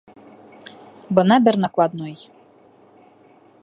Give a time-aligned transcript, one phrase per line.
[1.19, 2.19] Бына бер накладной.